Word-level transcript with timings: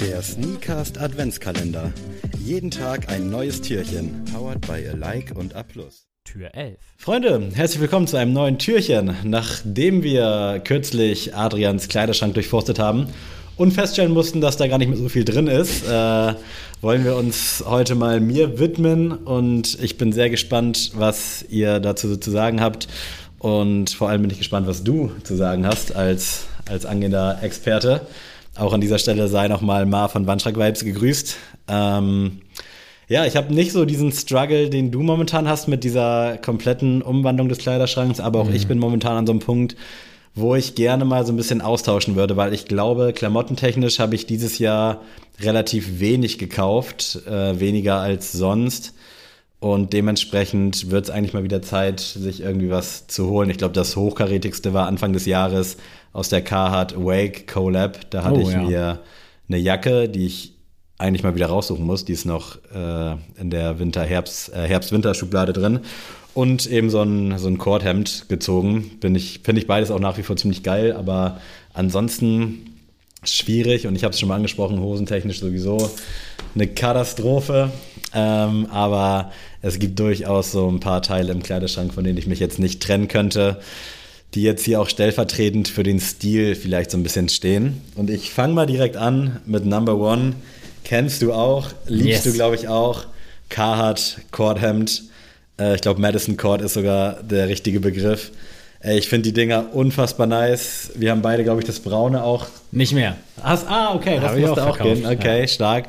Der 0.00 0.22
Sneakast 0.22 0.98
Adventskalender. 0.98 1.92
Jeden 2.42 2.70
Tag 2.70 3.10
ein 3.10 3.28
neues 3.28 3.60
Türchen. 3.60 4.24
Powered 4.32 4.62
by 4.62 4.88
Alike 4.88 5.34
und 5.34 5.54
A+. 5.54 5.62
Tür 6.24 6.54
11. 6.54 6.78
Freunde, 6.96 7.50
herzlich 7.52 7.80
willkommen 7.82 8.06
zu 8.06 8.16
einem 8.16 8.32
neuen 8.32 8.58
Türchen. 8.58 9.14
Nachdem 9.24 10.02
wir 10.02 10.62
kürzlich 10.64 11.34
Adrians 11.34 11.88
Kleiderschrank 11.88 12.32
durchforstet 12.32 12.78
haben 12.78 13.08
und 13.58 13.72
feststellen 13.72 14.12
mussten, 14.12 14.40
dass 14.40 14.56
da 14.56 14.68
gar 14.68 14.78
nicht 14.78 14.88
mehr 14.88 14.96
so 14.96 15.10
viel 15.10 15.26
drin 15.26 15.48
ist, 15.48 15.86
äh, 15.86 16.34
wollen 16.80 17.04
wir 17.04 17.16
uns 17.16 17.62
heute 17.66 17.94
mal 17.94 18.20
mir 18.20 18.58
widmen 18.58 19.12
und 19.12 19.78
ich 19.82 19.98
bin 19.98 20.12
sehr 20.12 20.30
gespannt, 20.30 20.92
was 20.94 21.44
ihr 21.50 21.78
dazu 21.78 22.16
zu 22.16 22.30
sagen 22.30 22.62
habt 22.62 22.88
und 23.38 23.90
vor 23.90 24.08
allem 24.08 24.22
bin 24.22 24.30
ich 24.30 24.38
gespannt, 24.38 24.66
was 24.66 24.82
du 24.82 25.10
zu 25.24 25.36
sagen 25.36 25.66
hast 25.66 25.94
als, 25.94 26.46
als 26.66 26.86
angehender 26.86 27.42
Experte. 27.42 28.06
Auch 28.60 28.74
an 28.74 28.82
dieser 28.82 28.98
Stelle 28.98 29.26
sei 29.28 29.48
nochmal 29.48 29.86
Mar 29.86 30.10
von 30.10 30.26
Wandschrank 30.26 30.58
Vibes 30.58 30.84
gegrüßt. 30.84 31.36
Ähm, 31.68 32.42
ja, 33.08 33.24
ich 33.24 33.34
habe 33.34 33.54
nicht 33.54 33.72
so 33.72 33.86
diesen 33.86 34.12
Struggle, 34.12 34.68
den 34.68 34.90
du 34.90 35.02
momentan 35.02 35.48
hast 35.48 35.66
mit 35.66 35.82
dieser 35.82 36.36
kompletten 36.36 37.00
Umwandlung 37.00 37.48
des 37.48 37.56
Kleiderschranks, 37.56 38.20
aber 38.20 38.40
auch 38.40 38.48
mhm. 38.48 38.54
ich 38.54 38.68
bin 38.68 38.78
momentan 38.78 39.16
an 39.16 39.26
so 39.26 39.32
einem 39.32 39.40
Punkt, 39.40 39.76
wo 40.34 40.54
ich 40.56 40.74
gerne 40.74 41.06
mal 41.06 41.24
so 41.24 41.32
ein 41.32 41.36
bisschen 41.36 41.62
austauschen 41.62 42.16
würde, 42.16 42.36
weil 42.36 42.52
ich 42.52 42.66
glaube, 42.66 43.14
klamottentechnisch 43.14 43.98
habe 43.98 44.14
ich 44.14 44.26
dieses 44.26 44.58
Jahr 44.58 45.00
relativ 45.40 45.98
wenig 45.98 46.36
gekauft, 46.36 47.18
äh, 47.26 47.58
weniger 47.58 48.00
als 48.00 48.30
sonst. 48.30 48.92
Und 49.60 49.92
dementsprechend 49.92 50.90
wird 50.90 51.04
es 51.04 51.10
eigentlich 51.10 51.34
mal 51.34 51.44
wieder 51.44 51.60
Zeit, 51.60 52.00
sich 52.00 52.40
irgendwie 52.40 52.70
was 52.70 53.06
zu 53.08 53.28
holen. 53.28 53.50
Ich 53.50 53.58
glaube, 53.58 53.74
das 53.74 53.94
hochkarätigste 53.94 54.72
war 54.72 54.86
Anfang 54.86 55.12
des 55.12 55.26
Jahres 55.26 55.76
aus 56.14 56.30
der 56.30 56.40
Carhartt 56.40 56.96
Wake 56.96 57.46
Collab. 57.46 58.10
Da 58.10 58.24
hatte 58.24 58.40
oh, 58.40 58.48
ich 58.48 58.52
ja. 58.52 58.62
mir 58.62 59.00
eine 59.48 59.58
Jacke, 59.58 60.08
die 60.08 60.24
ich 60.24 60.54
eigentlich 60.96 61.22
mal 61.22 61.34
wieder 61.34 61.46
raussuchen 61.46 61.84
muss. 61.84 62.06
Die 62.06 62.14
ist 62.14 62.24
noch 62.24 62.56
äh, 62.74 63.16
in 63.38 63.50
der 63.50 63.78
Winter-Herbst, 63.78 64.54
äh, 64.54 64.66
Herbst-Winter-Schublade 64.66 65.52
drin. 65.52 65.80
Und 66.32 66.66
eben 66.70 66.88
so 66.88 67.02
ein, 67.02 67.36
so 67.38 67.48
ein 67.48 67.58
Kordhemd 67.58 68.28
gezogen. 68.28 68.98
ich, 69.14 69.40
finde 69.42 69.60
ich 69.60 69.66
beides 69.66 69.90
auch 69.90 70.00
nach 70.00 70.16
wie 70.16 70.22
vor 70.22 70.36
ziemlich 70.36 70.62
geil, 70.62 70.92
aber 70.92 71.38
ansonsten 71.74 72.78
schwierig 73.24 73.86
und 73.86 73.94
ich 73.96 74.04
habe 74.04 74.14
es 74.14 74.20
schon 74.20 74.28
mal 74.28 74.36
angesprochen, 74.36 74.80
hosentechnisch 74.80 75.40
sowieso 75.40 75.90
eine 76.54 76.66
Katastrophe. 76.66 77.70
Ähm, 78.14 78.66
aber 78.70 79.32
es 79.62 79.78
gibt 79.78 79.98
durchaus 79.98 80.52
so 80.52 80.68
ein 80.68 80.80
paar 80.80 81.02
Teile 81.02 81.32
im 81.32 81.42
Kleiderschrank, 81.42 81.94
von 81.94 82.04
denen 82.04 82.18
ich 82.18 82.26
mich 82.26 82.40
jetzt 82.40 82.58
nicht 82.58 82.82
trennen 82.82 83.08
könnte, 83.08 83.60
die 84.34 84.42
jetzt 84.42 84.64
hier 84.64 84.80
auch 84.80 84.88
stellvertretend 84.88 85.68
für 85.68 85.82
den 85.82 86.00
Stil 86.00 86.54
vielleicht 86.54 86.90
so 86.90 86.98
ein 86.98 87.02
bisschen 87.02 87.28
stehen. 87.28 87.80
Und 87.96 88.10
ich 88.10 88.30
fange 88.30 88.54
mal 88.54 88.66
direkt 88.66 88.96
an 88.96 89.40
mit 89.46 89.64
Number 89.64 89.96
One. 89.96 90.34
Kennst 90.84 91.22
du 91.22 91.32
auch, 91.32 91.68
liebst 91.86 92.24
yes. 92.24 92.24
du, 92.24 92.32
glaube 92.32 92.56
ich, 92.56 92.68
auch. 92.68 93.06
Carhartt, 93.48 94.18
Cordhemd. 94.30 95.04
Äh, 95.58 95.74
ich 95.74 95.80
glaube, 95.80 96.00
Madison 96.00 96.36
Cord 96.36 96.62
ist 96.62 96.74
sogar 96.74 97.22
der 97.22 97.48
richtige 97.48 97.80
Begriff. 97.80 98.30
Äh, 98.82 98.98
ich 98.98 99.08
finde 99.08 99.28
die 99.28 99.32
Dinger 99.32 99.66
unfassbar 99.72 100.26
nice. 100.26 100.92
Wir 100.94 101.10
haben 101.10 101.22
beide, 101.22 101.44
glaube 101.44 101.60
ich, 101.60 101.66
das 101.66 101.80
Braune 101.80 102.22
auch. 102.22 102.46
Nicht 102.72 102.92
mehr. 102.92 103.16
Hast, 103.42 103.68
ah, 103.68 103.94
okay, 103.94 104.18
das 104.20 104.36
musste 104.36 104.62
auch, 104.64 104.78
auch 104.78 104.78
gehen. 104.78 105.04
Okay, 105.06 105.40
ja. 105.40 105.46
stark. 105.48 105.88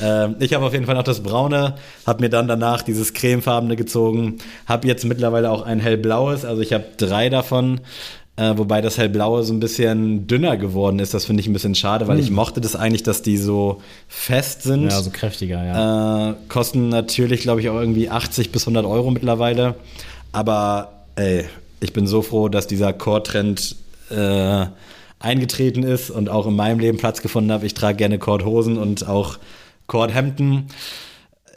Ähm, 0.00 0.36
ich 0.38 0.54
habe 0.54 0.64
auf 0.64 0.72
jeden 0.72 0.86
Fall 0.86 0.94
noch 0.94 1.02
das 1.02 1.22
Braune, 1.22 1.74
habe 2.06 2.22
mir 2.22 2.28
dann 2.28 2.46
danach 2.46 2.82
dieses 2.82 3.14
cremefarbene 3.14 3.76
gezogen, 3.76 4.38
habe 4.66 4.86
jetzt 4.86 5.04
mittlerweile 5.04 5.50
auch 5.50 5.62
ein 5.62 5.80
hellblaues, 5.80 6.44
also 6.44 6.62
ich 6.62 6.72
habe 6.72 6.84
drei 6.96 7.30
davon. 7.30 7.80
Äh, 8.36 8.56
wobei 8.56 8.80
das 8.80 8.98
hellblaue 8.98 9.42
so 9.42 9.52
ein 9.52 9.58
bisschen 9.58 10.28
dünner 10.28 10.56
geworden 10.56 11.00
ist. 11.00 11.12
Das 11.12 11.24
finde 11.24 11.40
ich 11.40 11.48
ein 11.48 11.52
bisschen 11.52 11.74
schade, 11.74 12.06
weil 12.06 12.18
hm. 12.18 12.24
ich 12.24 12.30
mochte 12.30 12.60
das 12.60 12.76
eigentlich, 12.76 13.02
dass 13.02 13.22
die 13.22 13.36
so 13.36 13.82
fest 14.06 14.62
sind. 14.62 14.84
Ja, 14.84 15.02
so 15.02 15.10
kräftiger, 15.10 15.64
ja. 15.64 16.30
Äh, 16.30 16.34
kosten 16.48 16.88
natürlich, 16.88 17.40
glaube 17.40 17.60
ich, 17.60 17.68
auch 17.68 17.80
irgendwie 17.80 18.10
80 18.10 18.52
bis 18.52 18.62
100 18.62 18.86
Euro 18.86 19.10
mittlerweile. 19.10 19.74
Aber 20.30 20.92
ey, 21.16 21.46
ich 21.80 21.92
bin 21.92 22.06
so 22.06 22.22
froh, 22.22 22.48
dass 22.48 22.66
dieser 22.66 22.92
Core-Trend 22.92 23.76
äh, 24.10 24.66
eingetreten 25.20 25.82
ist 25.82 26.10
und 26.10 26.28
auch 26.28 26.46
in 26.46 26.56
meinem 26.56 26.78
Leben 26.78 26.98
Platz 26.98 27.22
gefunden 27.22 27.52
hat. 27.52 27.62
Ich 27.62 27.74
trage 27.74 27.96
gerne 27.96 28.18
Kordhosen 28.18 28.78
und 28.78 29.06
auch 29.06 29.38
Kordhemden. 29.86 30.68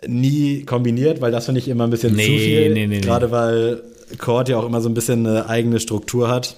Nie 0.08 0.64
kombiniert, 0.64 1.22
weil 1.22 1.32
das 1.32 1.46
finde 1.46 1.60
ich 1.60 1.68
immer 1.68 1.84
ein 1.84 1.92
bisschen 1.92 2.16
nee, 2.16 2.26
zu 2.26 2.32
viel. 2.32 2.74
Nee, 2.74 2.88
nee, 2.88 3.02
Gerade 3.02 3.32
weil 3.32 3.84
Cord 4.18 4.50
ja 4.50 4.58
auch 4.58 4.66
immer 4.66 4.82
so 4.82 4.90
ein 4.90 4.96
bisschen 4.96 5.28
eine 5.28 5.48
eigene 5.48 5.80
Struktur 5.80 6.28
hat. 6.28 6.56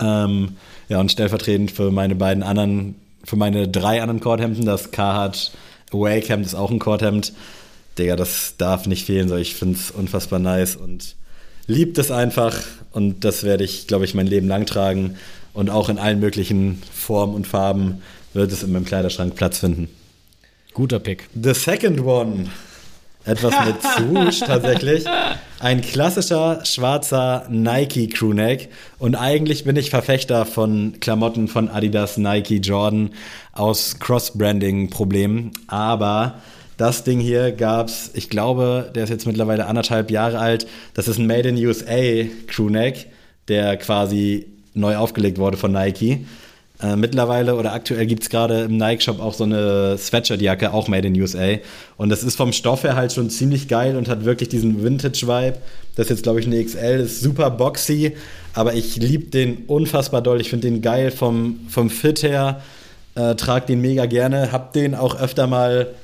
Ähm, 0.00 0.56
ja, 0.88 1.00
und 1.00 1.10
stellvertretend 1.10 1.70
für 1.70 1.90
meine 1.90 2.14
beiden 2.14 2.42
anderen, 2.42 2.94
für 3.24 3.36
meine 3.36 3.68
drei 3.68 4.00
anderen 4.00 4.20
Kordhemden, 4.20 4.64
das 4.64 4.90
Carhartt 4.90 5.52
Awake 5.92 6.28
Hemd 6.28 6.46
ist 6.46 6.54
auch 6.54 6.70
ein 6.70 6.78
Kordhemd. 6.78 7.32
Digga, 7.98 8.16
das 8.16 8.54
darf 8.56 8.86
nicht 8.86 9.04
fehlen, 9.04 9.28
so 9.28 9.36
ich 9.36 9.54
finde 9.54 9.76
es 9.76 9.90
unfassbar 9.90 10.38
nice 10.38 10.76
und 10.76 11.16
liebt 11.66 11.98
es 11.98 12.10
einfach 12.10 12.56
und 12.92 13.24
das 13.24 13.44
werde 13.44 13.64
ich, 13.64 13.86
glaube 13.86 14.04
ich, 14.04 14.14
mein 14.14 14.26
Leben 14.26 14.48
lang 14.48 14.66
tragen 14.66 15.16
und 15.54 15.70
auch 15.70 15.88
in 15.88 15.98
allen 15.98 16.20
möglichen 16.20 16.82
Formen 16.92 17.34
und 17.34 17.46
Farben 17.46 18.02
wird 18.34 18.52
es 18.52 18.62
in 18.62 18.72
meinem 18.72 18.84
Kleiderschrank 18.84 19.34
Platz 19.34 19.58
finden. 19.58 19.88
Guter 20.74 20.98
Pick. 20.98 21.28
The 21.40 21.52
second 21.52 22.00
one. 22.00 22.46
Etwas 23.24 23.54
mit 23.66 23.76
Swoosh 23.82 24.40
tatsächlich. 24.40 25.04
Ein 25.60 25.80
klassischer 25.80 26.64
schwarzer 26.64 27.46
Nike 27.50 28.08
Crewneck. 28.08 28.68
Und 28.98 29.14
eigentlich 29.14 29.64
bin 29.64 29.76
ich 29.76 29.90
Verfechter 29.90 30.44
von 30.46 30.94
Klamotten 30.98 31.46
von 31.46 31.68
Adidas, 31.68 32.16
Nike, 32.16 32.56
Jordan 32.56 33.10
aus 33.52 33.98
Cross-Branding-Problemen. 34.00 35.52
Aber 35.68 36.40
das 36.82 37.04
Ding 37.04 37.20
hier 37.20 37.52
gab's, 37.52 38.10
ich 38.14 38.28
glaube, 38.28 38.90
der 38.92 39.04
ist 39.04 39.10
jetzt 39.10 39.24
mittlerweile 39.24 39.66
anderthalb 39.66 40.10
Jahre 40.10 40.40
alt. 40.40 40.66
Das 40.94 41.06
ist 41.06 41.16
ein 41.16 41.28
Made 41.28 41.48
in 41.48 41.56
USA 41.64 42.24
Crewneck, 42.48 43.06
der 43.46 43.76
quasi 43.76 44.46
neu 44.74 44.96
aufgelegt 44.96 45.38
wurde 45.38 45.56
von 45.56 45.70
Nike. 45.70 46.26
Äh, 46.82 46.96
mittlerweile 46.96 47.54
oder 47.54 47.72
aktuell 47.72 48.04
gibt 48.06 48.24
es 48.24 48.30
gerade 48.30 48.62
im 48.62 48.78
Nike-Shop 48.78 49.20
auch 49.20 49.32
so 49.32 49.44
eine 49.44 49.96
Sweatshirt-Jacke, 49.96 50.72
auch 50.72 50.88
made 50.88 51.06
in 51.06 51.20
USA. 51.20 51.58
Und 51.96 52.08
das 52.08 52.24
ist 52.24 52.34
vom 52.34 52.52
Stoff 52.52 52.82
her 52.82 52.96
halt 52.96 53.12
schon 53.12 53.30
ziemlich 53.30 53.68
geil 53.68 53.96
und 53.96 54.08
hat 54.08 54.24
wirklich 54.24 54.48
diesen 54.48 54.82
Vintage-Vibe. 54.82 55.58
Das 55.94 56.06
ist 56.06 56.10
jetzt, 56.10 56.22
glaube 56.24 56.40
ich, 56.40 56.46
eine 56.46 56.64
XL, 56.64 56.98
ist 57.04 57.20
super 57.20 57.48
boxy, 57.50 58.16
aber 58.54 58.74
ich 58.74 58.96
liebe 58.96 59.26
den 59.26 59.66
unfassbar 59.68 60.20
doll. 60.20 60.40
Ich 60.40 60.50
finde 60.50 60.68
den 60.68 60.82
geil 60.82 61.12
vom, 61.12 61.60
vom 61.68 61.90
Fit 61.90 62.24
her, 62.24 62.60
äh, 63.14 63.36
trage 63.36 63.66
den 63.66 63.80
mega 63.80 64.06
gerne, 64.06 64.50
hab 64.50 64.72
den 64.72 64.96
auch 64.96 65.14
öfter 65.20 65.46
mal 65.46 65.94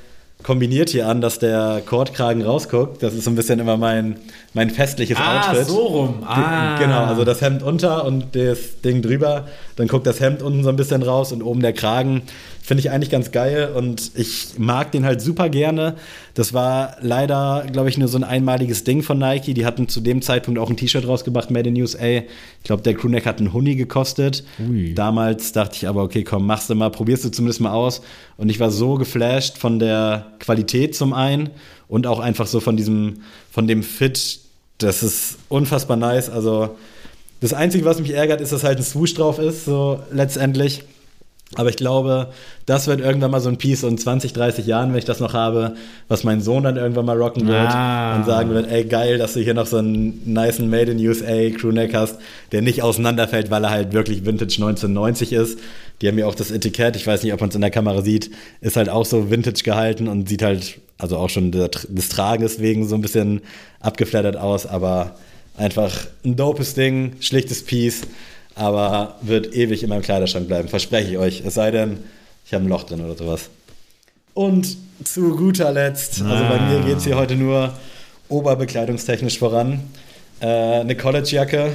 kombiniert 0.42 0.90
hier 0.90 1.08
an, 1.08 1.20
dass 1.20 1.38
der 1.38 1.82
Kordkragen 1.84 2.42
rausguckt. 2.42 3.02
Das 3.02 3.12
ist 3.12 3.24
so 3.24 3.30
ein 3.30 3.34
bisschen 3.34 3.58
immer 3.58 3.76
mein, 3.76 4.16
mein 4.54 4.70
festliches 4.70 5.18
ah, 5.18 5.50
Outfit. 5.50 5.66
so 5.66 5.86
rum. 5.86 6.22
Ah. 6.24 6.78
Genau, 6.78 7.04
also 7.04 7.24
das 7.24 7.40
Hemd 7.40 7.62
unter 7.62 8.04
und 8.04 8.36
das 8.36 8.80
Ding 8.84 9.02
drüber. 9.02 9.46
Dann 9.76 9.88
guckt 9.88 10.06
das 10.06 10.20
Hemd 10.20 10.42
unten 10.42 10.62
so 10.62 10.68
ein 10.68 10.76
bisschen 10.76 11.02
raus 11.02 11.32
und 11.32 11.42
oben 11.42 11.60
der 11.60 11.72
Kragen. 11.72 12.22
Finde 12.68 12.82
ich 12.82 12.90
eigentlich 12.90 13.08
ganz 13.08 13.32
geil 13.32 13.72
und 13.74 14.10
ich 14.14 14.58
mag 14.58 14.92
den 14.92 15.06
halt 15.06 15.22
super 15.22 15.48
gerne. 15.48 15.94
Das 16.34 16.52
war 16.52 16.98
leider, 17.00 17.64
glaube 17.72 17.88
ich, 17.88 17.96
nur 17.96 18.08
so 18.08 18.18
ein 18.18 18.24
einmaliges 18.24 18.84
Ding 18.84 19.02
von 19.02 19.18
Nike. 19.18 19.54
Die 19.54 19.64
hatten 19.64 19.88
zu 19.88 20.02
dem 20.02 20.20
Zeitpunkt 20.20 20.60
auch 20.60 20.68
ein 20.68 20.76
T-Shirt 20.76 21.08
rausgebracht, 21.08 21.50
Made 21.50 21.70
in 21.70 21.80
USA. 21.80 22.18
Ich 22.18 22.64
glaube, 22.64 22.82
der 22.82 22.92
Crewneck 22.92 23.24
hat 23.24 23.38
einen 23.38 23.54
Huni 23.54 23.74
gekostet. 23.74 24.44
Ui. 24.60 24.92
Damals 24.92 25.52
dachte 25.52 25.76
ich 25.76 25.88
aber, 25.88 26.02
okay, 26.02 26.24
komm, 26.24 26.44
machst 26.44 26.68
du 26.68 26.74
mal, 26.74 26.90
probierst 26.90 27.24
du 27.24 27.30
zumindest 27.30 27.62
mal 27.62 27.72
aus. 27.72 28.02
Und 28.36 28.50
ich 28.50 28.60
war 28.60 28.70
so 28.70 28.96
geflasht 28.96 29.56
von 29.56 29.78
der 29.78 30.26
Qualität 30.38 30.94
zum 30.94 31.14
einen 31.14 31.48
und 31.88 32.06
auch 32.06 32.20
einfach 32.20 32.46
so 32.46 32.60
von 32.60 32.76
diesem, 32.76 33.22
von 33.50 33.66
dem 33.66 33.82
Fit. 33.82 34.40
Das 34.76 35.02
ist 35.02 35.38
unfassbar 35.48 35.96
nice. 35.96 36.28
Also, 36.28 36.76
das 37.40 37.54
Einzige, 37.54 37.86
was 37.86 37.98
mich 37.98 38.10
ärgert, 38.10 38.42
ist, 38.42 38.52
dass 38.52 38.62
halt 38.62 38.76
ein 38.76 38.84
Swoosh 38.84 39.14
drauf 39.14 39.38
ist, 39.38 39.64
so 39.64 40.00
letztendlich. 40.12 40.84
Aber 41.54 41.70
ich 41.70 41.76
glaube, 41.76 42.28
das 42.66 42.88
wird 42.88 43.00
irgendwann 43.00 43.30
mal 43.30 43.40
so 43.40 43.48
ein 43.48 43.56
Piece 43.56 43.82
in 43.82 43.96
20, 43.96 44.34
30 44.34 44.66
Jahren, 44.66 44.90
wenn 44.90 44.98
ich 44.98 45.06
das 45.06 45.18
noch 45.18 45.32
habe, 45.32 45.76
was 46.06 46.22
mein 46.22 46.42
Sohn 46.42 46.62
dann 46.62 46.76
irgendwann 46.76 47.06
mal 47.06 47.16
rocken 47.16 47.48
wird 47.48 47.70
ah. 47.70 48.16
und 48.16 48.26
sagen 48.26 48.50
wird, 48.50 48.70
ey 48.70 48.84
geil, 48.84 49.16
dass 49.16 49.32
du 49.32 49.40
hier 49.40 49.54
noch 49.54 49.66
so 49.66 49.78
einen 49.78 50.20
nice 50.26 50.58
Made 50.58 50.92
in 50.92 50.98
USA 50.98 51.48
Crewneck 51.48 51.94
hast, 51.94 52.18
der 52.52 52.60
nicht 52.60 52.82
auseinanderfällt, 52.82 53.50
weil 53.50 53.64
er 53.64 53.70
halt 53.70 53.94
wirklich 53.94 54.26
Vintage 54.26 54.56
1990 54.56 55.32
ist. 55.32 55.58
Die 56.02 56.08
haben 56.08 56.18
ja 56.18 56.26
auch 56.26 56.34
das 56.34 56.50
Etikett, 56.50 56.96
ich 56.96 57.06
weiß 57.06 57.22
nicht, 57.22 57.32
ob 57.32 57.40
man 57.40 57.48
es 57.48 57.54
in 57.54 57.62
der 57.62 57.70
Kamera 57.70 58.02
sieht, 58.02 58.30
ist 58.60 58.76
halt 58.76 58.90
auch 58.90 59.06
so 59.06 59.30
Vintage 59.30 59.62
gehalten 59.64 60.06
und 60.06 60.28
sieht 60.28 60.42
halt, 60.42 60.78
also 60.98 61.16
auch 61.16 61.30
schon 61.30 61.50
des 61.50 62.08
Tragens 62.10 62.60
wegen 62.60 62.86
so 62.86 62.94
ein 62.94 63.00
bisschen 63.00 63.40
abgeflattert 63.80 64.36
aus, 64.36 64.66
aber 64.66 65.16
einfach 65.56 66.06
ein 66.26 66.36
dopes 66.36 66.74
Ding, 66.74 67.14
schlichtes 67.20 67.64
Piece 67.64 68.02
aber 68.58 69.16
wird 69.22 69.54
ewig 69.54 69.82
in 69.82 69.88
meinem 69.88 70.02
Kleiderschrank 70.02 70.48
bleiben, 70.48 70.68
verspreche 70.68 71.12
ich 71.12 71.18
euch. 71.18 71.42
Es 71.46 71.54
sei 71.54 71.70
denn, 71.70 71.98
ich 72.44 72.52
habe 72.52 72.64
ein 72.64 72.68
Loch 72.68 72.82
drin 72.82 73.04
oder 73.04 73.16
sowas. 73.16 73.50
Und 74.34 74.76
zu 75.04 75.36
guter 75.36 75.72
Letzt, 75.72 76.22
also 76.22 76.44
bei 76.44 76.60
mir 76.60 76.80
geht 76.84 76.98
es 76.98 77.04
hier 77.04 77.16
heute 77.16 77.36
nur 77.36 77.72
oberbekleidungstechnisch 78.28 79.38
voran. 79.38 79.80
Äh, 80.40 80.46
eine 80.46 80.96
College-Jacke, 80.96 81.72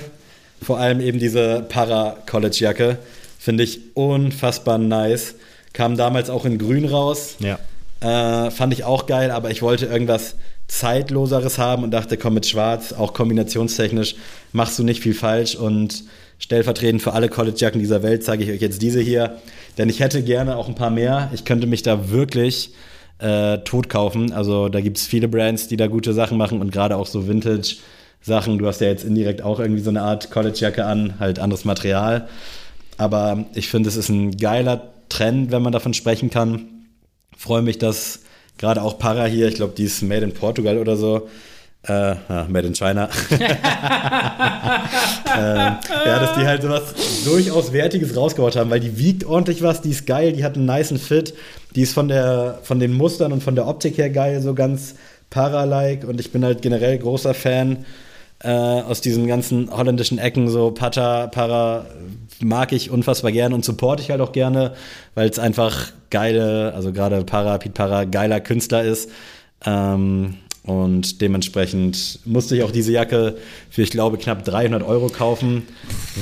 vor 0.61 0.79
allem 0.79 0.99
eben 0.99 1.19
diese 1.19 1.65
Para-College-Jacke, 1.67 2.97
finde 3.39 3.63
ich 3.63 3.79
unfassbar 3.95 4.77
nice. 4.77 5.35
Kam 5.73 5.97
damals 5.97 6.29
auch 6.29 6.45
in 6.45 6.57
grün 6.57 6.85
raus. 6.85 7.37
Ja. 7.39 7.59
Äh, 8.01 8.51
fand 8.51 8.73
ich 8.73 8.83
auch 8.83 9.05
geil, 9.05 9.31
aber 9.31 9.51
ich 9.51 9.61
wollte 9.61 9.85
irgendwas 9.85 10.35
zeitloseres 10.73 11.59
haben 11.59 11.83
und 11.83 11.91
dachte, 11.91 12.17
komm 12.17 12.33
mit 12.33 12.47
schwarz, 12.47 12.93
auch 12.93 13.13
kombinationstechnisch 13.13 14.15
machst 14.53 14.79
du 14.79 14.83
nicht 14.83 15.03
viel 15.03 15.13
falsch 15.13 15.55
und 15.55 16.03
stellvertretend 16.39 17.01
für 17.01 17.13
alle 17.13 17.29
Collegejacken 17.29 17.79
dieser 17.79 18.01
Welt 18.01 18.23
zeige 18.23 18.43
ich 18.43 18.49
euch 18.49 18.61
jetzt 18.61 18.81
diese 18.81 18.99
hier, 18.99 19.37
denn 19.77 19.87
ich 19.89 19.99
hätte 19.99 20.23
gerne 20.23 20.57
auch 20.57 20.67
ein 20.67 20.75
paar 20.75 20.89
mehr. 20.89 21.29
Ich 21.33 21.45
könnte 21.45 21.67
mich 21.67 21.83
da 21.83 22.09
wirklich 22.09 22.73
äh, 23.19 23.59
tot 23.59 23.87
kaufen. 23.87 24.33
Also 24.33 24.67
da 24.67 24.81
gibt 24.81 24.97
es 24.97 25.05
viele 25.05 25.27
Brands, 25.27 25.67
die 25.67 25.77
da 25.77 25.87
gute 25.87 26.13
Sachen 26.13 26.37
machen 26.37 26.59
und 26.59 26.71
gerade 26.71 26.97
auch 26.97 27.07
so 27.07 27.27
Vintage. 27.27 27.75
Sachen. 28.25 28.57
Du 28.57 28.67
hast 28.67 28.79
ja 28.79 28.87
jetzt 28.87 29.03
indirekt 29.03 29.41
auch 29.41 29.59
irgendwie 29.59 29.81
so 29.81 29.89
eine 29.89 30.01
Art 30.01 30.31
Collegejacke 30.31 30.85
an, 30.85 31.15
halt 31.19 31.39
anderes 31.39 31.65
Material. 31.65 32.29
Aber 32.97 33.45
ich 33.53 33.67
finde, 33.67 33.89
es 33.89 33.97
ist 33.97 34.07
ein 34.07 34.37
geiler 34.37 34.93
Trend, 35.09 35.51
wenn 35.51 35.61
man 35.61 35.73
davon 35.73 35.93
sprechen 35.93 36.29
kann. 36.29 36.87
Freue 37.37 37.61
mich, 37.61 37.79
dass 37.79 38.22
gerade 38.57 38.81
auch 38.81 38.97
Para 38.99 39.25
hier, 39.25 39.47
ich 39.47 39.55
glaube, 39.55 39.73
die 39.75 39.85
ist 39.85 40.01
made 40.01 40.23
in 40.23 40.33
Portugal 40.33 40.77
oder 40.77 40.95
so, 40.95 41.29
äh, 41.87 42.15
ja, 42.29 42.47
made 42.47 42.67
in 42.67 42.73
China. 42.73 43.09
äh, 43.31 43.37
ja, 45.35 45.79
dass 46.19 46.35
die 46.35 46.45
halt 46.45 46.61
sowas 46.61 46.83
durchaus 47.25 47.73
Wertiges 47.73 48.15
rausgebaut 48.15 48.55
haben, 48.55 48.69
weil 48.69 48.79
die 48.79 48.97
wiegt 48.97 49.25
ordentlich 49.25 49.61
was, 49.61 49.81
die 49.81 49.89
ist 49.89 50.05
geil, 50.05 50.33
die 50.33 50.43
hat 50.43 50.55
einen 50.55 50.65
niceen 50.65 50.97
Fit, 50.97 51.33
die 51.75 51.81
ist 51.81 51.93
von, 51.93 52.07
der, 52.07 52.59
von 52.63 52.79
den 52.79 52.93
Mustern 52.93 53.33
und 53.33 53.43
von 53.43 53.55
der 53.55 53.67
Optik 53.67 53.97
her 53.97 54.09
geil, 54.09 54.41
so 54.41 54.53
ganz 54.53 54.95
Para-like. 55.29 56.05
Und 56.05 56.19
ich 56.19 56.31
bin 56.31 56.45
halt 56.45 56.61
generell 56.61 56.97
großer 56.99 57.33
Fan 57.33 57.85
äh, 58.43 58.49
aus 58.49 59.01
diesen 59.01 59.27
ganzen 59.27 59.69
holländischen 59.71 60.17
Ecken, 60.17 60.49
so 60.49 60.71
Pata, 60.71 61.27
Para, 61.27 61.85
mag 62.41 62.71
ich 62.71 62.91
unfassbar 62.91 63.31
gerne 63.31 63.55
und 63.55 63.63
supporte 63.63 64.03
ich 64.03 64.11
halt 64.11 64.21
auch 64.21 64.31
gerne, 64.31 64.73
weil 65.15 65.29
es 65.29 65.39
einfach 65.39 65.91
geile, 66.09 66.73
also 66.73 66.91
gerade 66.91 67.23
Para, 67.23 67.57
Pete 67.57 67.73
Para, 67.73 68.03
geiler 68.05 68.39
Künstler 68.39 68.83
ist. 68.83 69.09
Ähm, 69.65 70.35
und 70.65 71.19
dementsprechend 71.19 72.19
musste 72.23 72.55
ich 72.55 72.63
auch 72.63 72.71
diese 72.71 72.93
Jacke 72.93 73.35
für, 73.69 73.81
ich 73.81 73.91
glaube, 73.91 74.17
knapp 74.17 74.45
300 74.45 74.81
Euro 74.81 75.07
kaufen, 75.07 75.63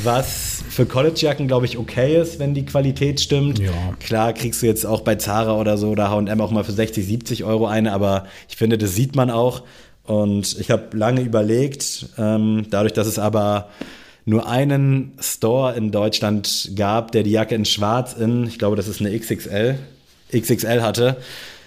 was 0.03 0.63
für 0.67 0.87
College-Jacken, 0.87 1.47
glaube 1.47 1.67
ich, 1.67 1.77
okay 1.77 2.19
ist, 2.19 2.39
wenn 2.39 2.55
die 2.55 2.65
Qualität 2.65 3.21
stimmt. 3.21 3.59
Ja. 3.59 3.71
Klar 3.99 4.33
kriegst 4.33 4.63
du 4.63 4.65
jetzt 4.65 4.83
auch 4.83 5.01
bei 5.01 5.15
Zara 5.15 5.59
oder 5.59 5.77
so 5.77 5.89
oder 5.89 6.09
H&M 6.09 6.41
auch 6.41 6.49
mal 6.49 6.63
für 6.63 6.71
60, 6.71 7.05
70 7.05 7.43
Euro 7.43 7.67
eine, 7.67 7.93
aber 7.93 8.25
ich 8.49 8.55
finde, 8.55 8.79
das 8.79 8.95
sieht 8.95 9.15
man 9.15 9.29
auch. 9.29 9.61
Und 10.03 10.59
ich 10.59 10.71
habe 10.71 10.95
lange 10.97 11.21
überlegt, 11.21 12.07
ähm, 12.17 12.65
dadurch, 12.69 12.93
dass 12.93 13.07
es 13.07 13.19
aber 13.19 13.69
nur 14.25 14.47
einen 14.47 15.13
Store 15.19 15.75
in 15.75 15.91
Deutschland 15.91 16.71
gab, 16.75 17.11
der 17.11 17.23
die 17.23 17.31
Jacke 17.31 17.55
in 17.55 17.65
Schwarz 17.65 18.13
in, 18.13 18.45
ich 18.45 18.59
glaube, 18.59 18.75
das 18.75 18.87
ist 18.87 18.99
eine 18.99 19.17
XXL, 19.17 19.77
XXL 20.31 20.81
hatte, 20.81 21.17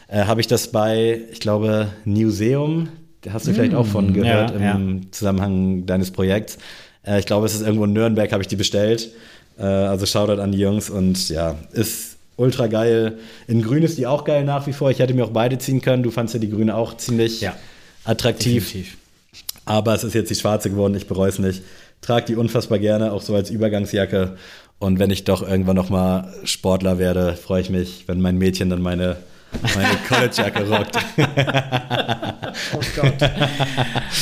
äh, 0.09 0.25
habe 0.25 0.41
ich 0.41 0.47
das 0.47 0.69
bei, 0.69 1.21
ich 1.33 1.41
glaube, 1.41 1.89
Museum, 2.05 2.89
da 3.23 3.33
hast 3.33 3.47
du 3.47 3.51
mm, 3.51 3.55
vielleicht 3.55 3.75
auch 3.75 3.87
von 3.87 4.13
gehört 4.13 4.51
ja, 4.51 4.73
im 4.73 4.99
ja. 4.99 5.01
Zusammenhang 5.11 5.87
deines 5.87 6.11
Projekts. 6.11 6.59
Äh, 7.07 7.19
ich 7.19 7.27
glaube, 7.27 7.47
es 7.47 7.55
ist 7.55 7.63
irgendwo 7.63 7.85
in 7.85 7.93
Nürnberg, 7.93 8.31
habe 8.33 8.43
ich 8.43 8.49
die 8.49 8.57
bestellt. 8.57 9.11
Äh, 9.59 9.63
also 9.65 10.07
Shoutout 10.07 10.41
an 10.41 10.53
die 10.53 10.59
Jungs 10.59 10.91
und 10.91 11.29
ja, 11.29 11.57
ist 11.73 12.17
ultra 12.37 12.67
geil. 12.67 13.19
In 13.47 13.63
Grün 13.63 13.83
ist 13.83 13.99
die 13.99 14.07
auch 14.07 14.25
geil 14.25 14.45
nach 14.45 14.67
wie 14.67 14.73
vor. 14.73 14.91
Ich 14.91 14.99
hätte 14.99 15.15
mir 15.15 15.25
auch 15.25 15.31
beide 15.31 15.59
ziehen 15.59 15.81
können. 15.81 16.03
Du 16.03 16.11
fandst 16.11 16.35
ja 16.35 16.41
die 16.41 16.51
Grüne 16.51 16.75
auch 16.75 16.97
ziemlich 16.97 17.41
ja, 17.41 17.55
attraktiv. 18.05 18.65
Definitiv. 18.65 18.97
Aber 19.65 19.95
es 19.95 20.05
ist 20.05 20.15
jetzt 20.15 20.31
die 20.31 20.35
schwarze 20.35 20.71
geworden, 20.71 20.95
ich 20.95 21.07
bereue 21.07 21.31
es 21.31 21.39
nicht. 21.39 21.63
Trag 22.01 22.27
die 22.27 22.37
unfassbar 22.37 22.79
gerne, 22.79 23.13
auch 23.13 23.23
so 23.23 23.35
als 23.35 23.51
Übergangsjacke. 23.51 24.37
Und 24.79 24.99
wenn 24.99 25.11
ich 25.11 25.25
doch 25.25 25.43
irgendwann 25.43 25.77
nochmal 25.77 26.33
Sportler 26.45 26.99
werde, 26.99 27.35
freue 27.35 27.63
ich 27.63 27.71
mich, 27.71 28.05
wenn 28.07 28.21
mein 28.21 28.37
Mädchen 28.37 28.69
dann 28.69 28.83
meine 28.83 29.17
meine 29.63 29.97
Collegejacke 30.09 30.69
rockt. 30.69 30.97
oh 32.75 32.81
Gott. 32.97 33.31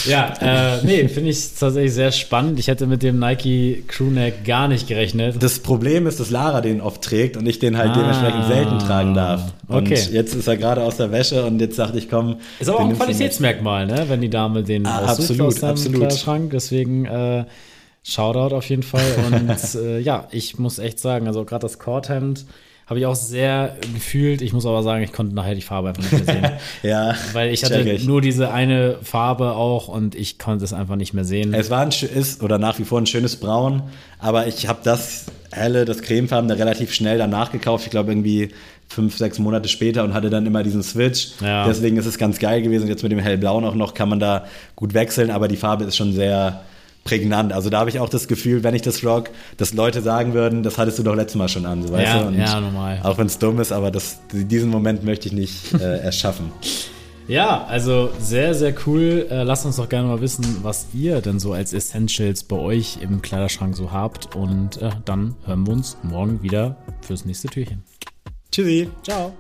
Ja, 0.07 0.35
äh, 0.41 0.85
nee, 0.85 1.09
finde 1.09 1.31
ich 1.31 1.55
tatsächlich 1.55 1.95
sehr 1.95 2.13
spannend. 2.13 2.59
Ich 2.59 2.69
hätte 2.69 2.87
mit 2.87 3.03
dem 3.03 3.19
Nike 3.19 3.85
Crewneck 3.89 4.45
gar 4.45 4.69
nicht 4.69 4.89
gerechnet. 4.89 5.43
Das 5.43 5.59
Problem 5.59 6.07
ist, 6.07 6.21
dass 6.21 6.31
Lara 6.31 6.61
den 6.61 6.81
oft 6.81 7.03
trägt 7.03 7.37
und 7.37 7.47
ich 7.47 7.59
den 7.59 7.79
halt 7.79 7.91
ah, 7.91 7.95
dementsprechend 7.95 8.47
selten 8.47 8.79
tragen 8.79 9.15
darf. 9.15 9.53
Und 9.69 9.87
okay. 9.87 10.01
jetzt 10.11 10.35
ist 10.35 10.47
er 10.47 10.57
gerade 10.57 10.83
aus 10.83 10.97
der 10.97 11.13
Wäsche 11.13 11.45
und 11.45 11.61
jetzt 11.61 11.79
dachte 11.79 11.99
ich, 11.99 12.09
komm. 12.09 12.37
Ist 12.59 12.69
aber 12.69 12.81
auch 12.81 12.89
ein 12.89 12.97
Qualitätsmerkmal, 12.97 13.87
ne? 13.87 14.05
wenn 14.09 14.21
die 14.21 14.31
Dame 14.31 14.63
den 14.63 14.87
ah, 14.87 15.05
absolut, 15.07 15.49
aus 15.49 15.63
absolut. 15.63 15.99
Kleiderschrank. 15.99 16.51
Deswegen 16.51 17.05
äh, 17.05 17.45
Shoutout 18.03 18.55
auf 18.55 18.69
jeden 18.69 18.83
Fall. 18.83 19.05
Und 19.27 19.75
äh, 19.75 19.99
ja, 20.01 20.27
ich 20.33 20.59
muss 20.59 20.79
echt 20.79 20.99
sagen, 20.99 21.27
also 21.27 21.45
gerade 21.45 21.63
das 21.63 21.79
Korthemd 21.79 22.47
habe 22.87 22.99
ich 22.99 23.07
auch 23.07 23.15
sehr 23.15 23.77
gefühlt. 23.95 24.43
Ich 24.43 24.53
muss 24.53 24.67
aber 24.67 24.83
sagen, 24.83 25.03
ich 25.03 25.13
konnte 25.13 25.35
nachher 25.35 25.55
die 25.55 25.63
Farbe 25.63 25.89
einfach 25.89 26.03
nicht 26.03 26.27
mehr 26.27 26.35
sehen. 26.35 26.51
ja. 26.83 27.15
Weil 27.33 27.53
ich 27.53 27.65
hatte 27.65 27.81
ich. 27.81 28.05
nur 28.05 28.21
diese 28.21 28.53
eine 28.53 28.97
Farbe 29.03 29.53
auch 29.53 29.89
und 29.89 30.15
ich 30.15 30.39
konnte 30.39 30.65
es 30.65 30.73
einfach 30.73 30.97
nicht 30.97 31.15
mehr 31.15 31.25
sehen. 31.25 31.55
Es 31.55 31.71
war 31.71 31.81
ein, 31.81 31.91
ist 31.91 32.43
oder 32.43 32.59
nach 32.59 32.79
wie 32.79 32.85
vor 32.85 33.01
ein 33.01 33.07
schönes 33.07 33.37
Braun, 33.37 33.83
aber 34.19 34.47
ich 34.47 34.69
habe 34.69 34.81
das 34.83 35.27
helle, 35.53 35.85
das 35.85 36.03
cremefarbene 36.03 36.59
relativ 36.59 36.93
schnell 36.93 37.19
danach 37.19 37.53
gekauft. 37.53 37.85
Ich 37.85 37.91
glaube 37.91 38.11
irgendwie 38.11 38.51
fünf, 38.89 39.17
sechs 39.17 39.39
Monate 39.39 39.69
später 39.69 40.05
und 40.05 40.13
hatte 40.13 40.31
dann 40.31 40.45
immer 40.45 40.63
diesen 40.63 40.83
Switch. 40.83 41.31
Ja. 41.41 41.67
Deswegen 41.67 41.97
ist 41.97 42.07
es 42.07 42.19
ganz 42.19 42.39
geil 42.39 42.63
gewesen. 42.63 42.89
Jetzt 42.89 43.03
mit 43.03 43.13
dem 43.13 43.19
hellblauen 43.19 43.65
auch 43.65 43.75
noch 43.75 43.95
kann 43.95 44.09
man 44.09 44.21
da 44.21 44.47
gut 44.77 44.93
wechseln, 44.95 45.31
aber 45.31 45.49
die 45.49 45.57
Farbe 45.57 45.85
ist 45.85 45.97
schon 45.97 46.13
sehr 46.13 46.63
prägnant. 47.05 47.53
Also 47.53 47.71
da 47.71 47.81
habe 47.81 47.91
ich 47.91 47.99
auch 47.99 48.09
das 48.09 48.29
Gefühl, 48.29 48.63
wenn 48.63 48.75
ich 48.75 48.83
das 48.83 49.05
rock, 49.05 49.31
dass 49.57 49.75
Leute 49.75 50.03
sagen 50.03 50.35
würden, 50.35 50.63
das 50.63 50.79
hattest 50.79 50.99
du 50.99 51.03
doch 51.03 51.15
letztes 51.15 51.37
Mal 51.37 51.49
schon 51.49 51.67
an, 51.67 51.83
so, 51.83 51.93
weißt 51.93 52.15
ja, 52.15 52.21
du? 52.21 52.29
Und 52.29 52.39
ja, 52.39 52.61
normal. 52.61 53.01
Auch 53.03 53.19
wenn 53.19 53.27
es 53.27 53.39
dumm 53.39 53.61
ist, 53.61 53.73
aber 53.73 53.91
das, 53.91 54.21
diesen 54.33 54.71
Moment 54.71 55.05
möchte 55.05 55.29
ich 55.29 55.35
nicht 55.35 55.75
äh, 55.75 55.99
erschaffen. 56.03 56.53
Ja, 57.29 57.65
also 57.65 58.11
sehr, 58.19 58.55
sehr 58.55 58.75
cool. 58.87 59.27
Äh, 59.31 59.45
lasst 59.45 59.65
uns 59.65 59.77
doch 59.77 59.89
gerne 59.89 60.09
mal 60.09 60.21
wissen, 60.21 60.45
was 60.63 60.89
ihr 60.93 61.21
denn 61.21 61.39
so 61.39 61.53
als 61.53 61.73
Essentials 61.73 62.43
bei 62.43 62.57
euch 62.57 62.99
im 63.01 63.23
Kleiderschrank 63.23 63.77
so 63.77 63.93
habt. 63.93 64.35
Und 64.35 64.83
äh, 64.83 64.91
dann 65.05 65.37
hören 65.47 65.67
wir 65.67 65.73
uns 65.73 65.97
morgen 66.03 66.43
wieder 66.43 66.77
fürs 67.01 67.25
nächste 67.25 67.49
Türchen. 67.49 67.85
Tschüssi. 68.51 68.91
Ciao. 69.03 69.33